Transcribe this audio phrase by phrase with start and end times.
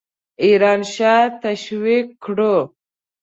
[0.43, 2.55] ایران شاه تشویق کړو.